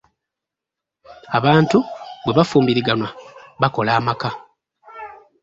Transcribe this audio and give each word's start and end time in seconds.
Abantu 1.37 1.77
bwe 2.23 2.33
bafumbiriganwa, 2.37 3.09
bakola 3.61 3.91
amaka 3.99 4.29